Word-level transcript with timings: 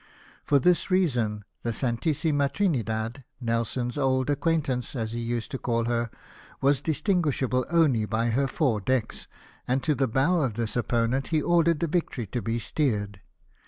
For 0.43 0.57
this 0.57 0.89
reason, 0.89 1.45
the 1.61 1.71
Santissima 1.71 2.49
Trinidad, 2.49 3.23
Nelson's 3.39 3.99
old 3.99 4.31
acquaintance, 4.31 4.95
as 4.95 5.11
he 5.11 5.19
used 5.19 5.51
to 5.51 5.59
call 5.59 5.85
her, 5.85 6.09
was 6.59 6.81
distinguish 6.81 7.43
able 7.43 7.67
only 7.69 8.05
by 8.05 8.31
her 8.31 8.47
four 8.47 8.81
decks: 8.81 9.27
and 9.67 9.83
to 9.83 9.93
the 9.93 10.07
bow 10.07 10.41
of 10.41 10.55
this 10.55 10.75
opponent 10.75 11.27
he 11.27 11.39
ordered 11.39 11.81
the 11.81 11.87
Victory 11.87 12.25
to 12.25 12.41
be 12.41 12.57
steered. 12.57 13.19